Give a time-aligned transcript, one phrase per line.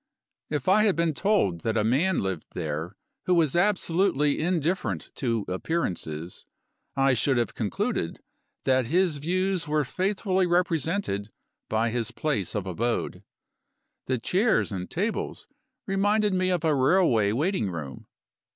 [0.49, 2.95] If I had been told that a man lived there
[3.27, 6.47] who was absolutely indifferent to appearances,
[6.95, 8.19] I should have concluded
[8.63, 11.29] that his views were faithfully represented
[11.69, 13.23] by his place of abode.
[14.07, 15.47] The chairs and tables
[15.85, 18.07] reminded me of a railway waiting room.